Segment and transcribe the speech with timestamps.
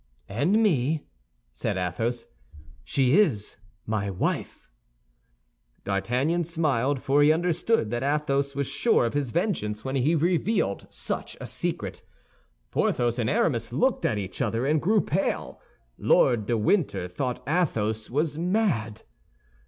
[0.29, 1.03] "And me,"
[1.53, 2.25] said Athos,
[2.83, 4.67] "—she is my wife!"
[5.83, 11.37] D'Artagnan smiled—for he understood that Athos was sure of his vengeance when he revealed such
[11.39, 12.01] a secret.
[12.71, 15.61] Porthos and Aramis looked at each other, and grew pale.
[15.99, 19.03] Lord de Winter thought Athos was mad.